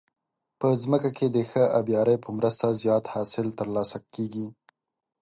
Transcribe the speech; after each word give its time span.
په 0.59 0.67
ځمکه 0.81 1.09
کې 1.17 1.27
د 1.29 1.37
ښه 1.49 1.63
آبيارو 1.79 2.15
په 2.23 2.29
مرسته 2.37 2.67
زیات 2.81 3.05
حاصل 3.13 3.47
ترلاسه 3.59 3.97
کیږي. 4.13 4.47